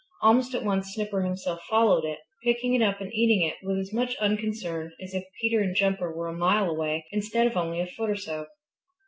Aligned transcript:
Almost 0.23 0.55
at 0.55 0.63
once 0.63 0.95
Snipper 0.95 1.21
himself 1.21 1.61
followed 1.69 2.05
it, 2.05 2.17
picking 2.43 2.73
it 2.73 2.81
up 2.81 3.01
and 3.01 3.13
eating 3.13 3.43
it 3.47 3.57
with 3.61 3.77
as 3.77 3.93
much 3.93 4.15
unconcern 4.15 4.93
as 4.99 5.13
if 5.13 5.23
Peter 5.39 5.59
and 5.59 5.75
Jumper 5.75 6.11
were 6.11 6.25
a 6.27 6.33
mile 6.33 6.67
away 6.67 7.05
instead 7.11 7.45
of 7.45 7.55
only 7.55 7.79
a 7.79 7.85
foot 7.85 8.09
or 8.09 8.15
so. 8.15 8.47